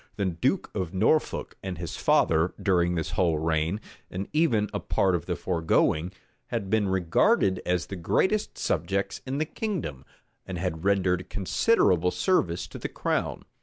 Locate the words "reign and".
3.37-4.27